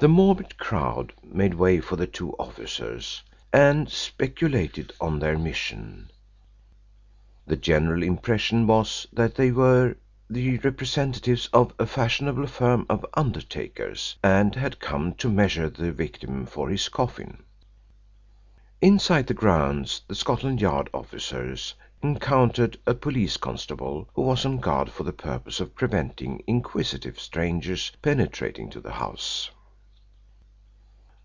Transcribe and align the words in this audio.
The 0.00 0.06
morbid 0.06 0.58
crowd 0.58 1.12
made 1.24 1.54
way 1.54 1.80
for 1.80 1.96
the 1.96 2.06
two 2.06 2.30
officers 2.34 3.24
and 3.52 3.90
speculated 3.90 4.92
on 5.00 5.18
their 5.18 5.36
mission. 5.36 6.12
The 7.48 7.56
general 7.56 8.04
impression 8.04 8.68
was 8.68 9.08
that 9.12 9.34
they 9.34 9.50
were 9.50 9.96
the 10.30 10.58
representatives 10.58 11.48
of 11.52 11.74
a 11.80 11.86
fashionable 11.86 12.46
firm 12.46 12.86
of 12.88 13.04
undertakers 13.14 14.14
and 14.22 14.54
had 14.54 14.78
come 14.78 15.14
to 15.14 15.28
measure 15.28 15.68
the 15.68 15.90
victim 15.90 16.46
for 16.46 16.68
his 16.68 16.88
coffin. 16.88 17.42
Inside 18.80 19.26
the 19.26 19.34
grounds 19.34 20.02
the 20.06 20.14
Scotland 20.14 20.60
Yard 20.60 20.88
officers 20.94 21.74
encountered 22.04 22.78
a 22.86 22.94
police 22.94 23.36
constable 23.36 24.08
who 24.14 24.22
was 24.22 24.46
on 24.46 24.58
guard 24.58 24.90
for 24.92 25.02
the 25.02 25.12
purpose 25.12 25.58
of 25.58 25.74
preventing 25.74 26.44
inquisitive 26.46 27.18
strangers 27.18 27.90
penetrating 28.00 28.70
to 28.70 28.78
the 28.78 28.92
house. 28.92 29.50